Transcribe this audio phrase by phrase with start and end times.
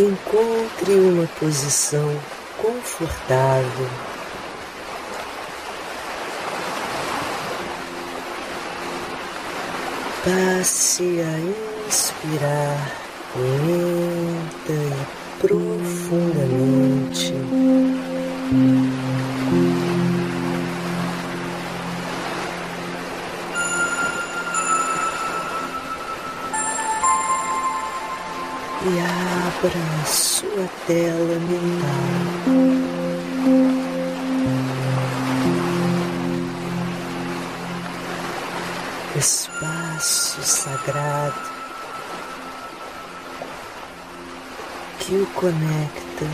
[0.00, 2.16] Encontre uma posição
[2.56, 3.88] confortável.
[10.24, 11.40] Passe a
[11.88, 12.92] inspirar
[13.34, 14.92] lenta e
[15.40, 17.34] profundamente.
[28.84, 32.78] E abra sua tela mental.
[39.16, 41.40] Espaço sagrado
[45.00, 46.26] que o conecta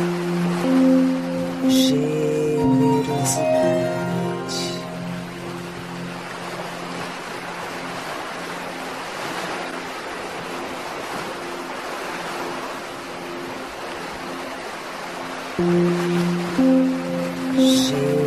[17.58, 18.19] Generosidade.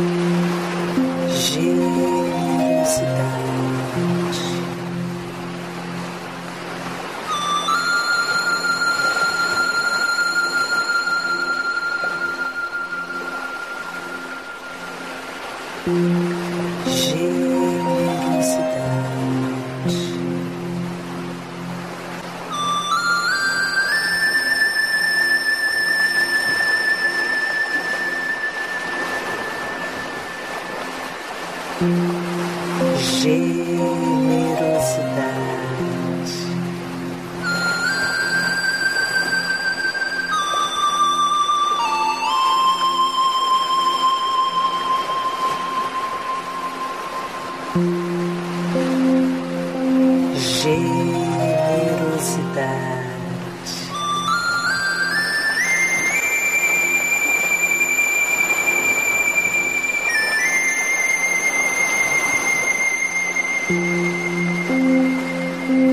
[0.00, 0.49] Generosidade.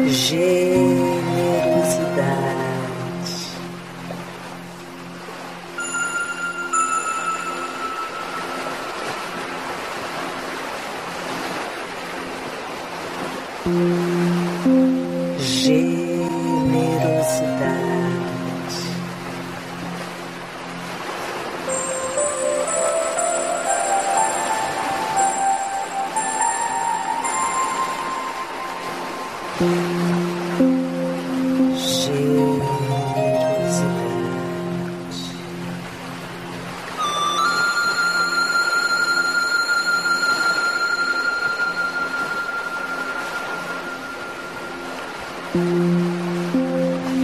[0.09, 1.06] Gente.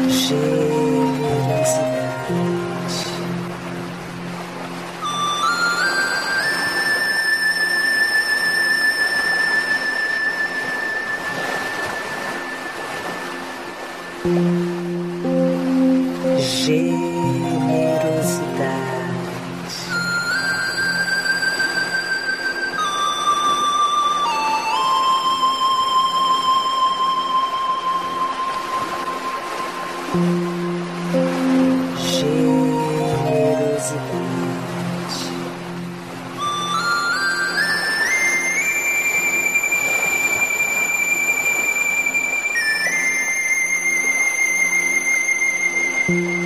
[0.10, 0.63] 谁
[30.14, 30.20] 是
[32.28, 32.46] 一
[33.58, 33.96] 个自
[46.08, 46.43] 己。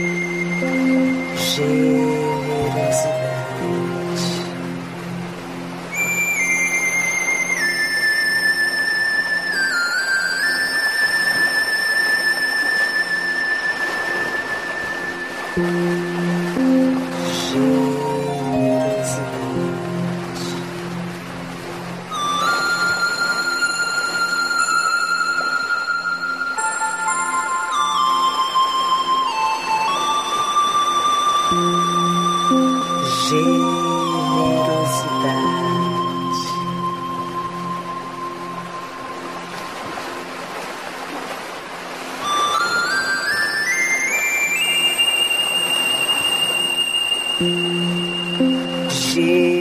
[47.39, 49.56] She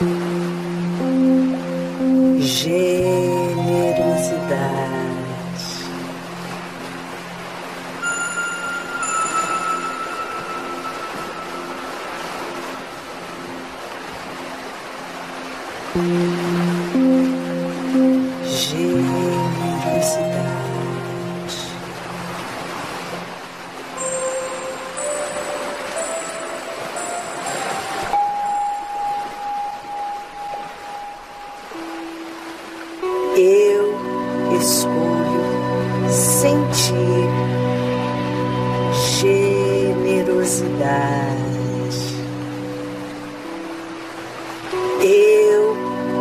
[0.00, 0.08] generosidade,
[18.42, 20.69] generosidade.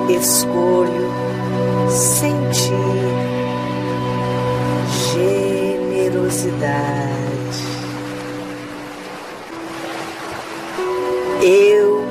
[0.10, 1.10] escolho
[1.89, 2.72] sentir
[5.13, 7.63] generosidade.
[11.42, 12.04] Eu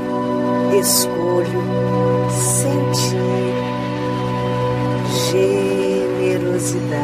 [0.79, 1.63] escolho
[2.31, 3.55] sentir
[5.33, 6.99] generosidade.